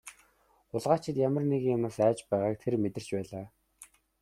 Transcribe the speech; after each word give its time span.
Хулгайлагчид 0.71 1.15
ямар 1.27 1.43
нэгэн 1.47 1.73
юмнаас 1.75 1.97
айж 2.07 2.19
байгааг 2.29 2.55
тэр 2.61 2.75
мэдэрч 2.83 3.07
байлаа. 3.15 3.45